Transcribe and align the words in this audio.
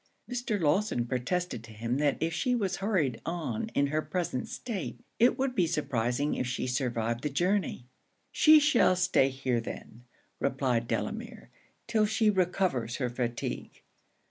Mr. 0.27 0.59
Lawson 0.59 1.05
protested 1.05 1.63
to 1.63 1.71
him 1.71 1.97
that 1.97 2.17
if 2.19 2.33
she 2.33 2.55
was 2.55 2.77
hurried 2.77 3.21
on 3.23 3.69
in 3.75 3.85
her 3.85 4.01
present 4.01 4.47
state, 4.47 4.99
it 5.19 5.37
would 5.37 5.53
be 5.53 5.67
surprising 5.67 6.33
if 6.33 6.47
she 6.47 6.65
survived 6.65 7.21
the 7.21 7.29
journey. 7.29 7.85
'She 8.31 8.59
shall 8.59 8.95
stay 8.95 9.29
here 9.29 9.61
then,' 9.61 10.03
replied 10.39 10.87
Delamere, 10.87 11.51
'till 11.85 12.07
she 12.07 12.31
recovers 12.31 12.95
her 12.95 13.11
fatigue.' 13.11 13.83